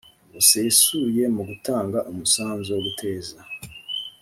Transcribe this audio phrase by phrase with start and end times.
[0.33, 3.37] busesuye mu gutanga umusanzu wo guteza